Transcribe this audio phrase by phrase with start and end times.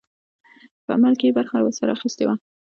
[0.85, 2.35] په عمل کې یې برخه ورسره اخیستې وه.